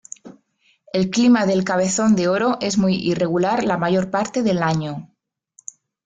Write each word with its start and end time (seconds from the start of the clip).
El 0.93 1.11
clima 1.11 1.45
del 1.45 1.63
Cabezón 1.63 2.15
de 2.15 2.27
Oro 2.27 2.57
es 2.59 2.79
muy 2.79 2.95
irregular 2.95 3.63
la 3.63 3.77
mayor 3.77 4.09
parte 4.09 4.41
del 4.41 4.63
año. 4.63 5.13